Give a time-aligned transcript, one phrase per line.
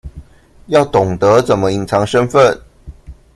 [0.65, 2.59] 要懂得怎麼隱藏身份